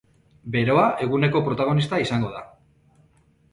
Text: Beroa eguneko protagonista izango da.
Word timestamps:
Beroa 0.55 0.85
eguneko 1.07 1.43
protagonista 1.49 2.01
izango 2.07 2.35
da. 2.39 2.43